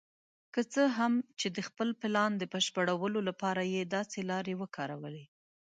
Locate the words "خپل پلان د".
1.67-2.43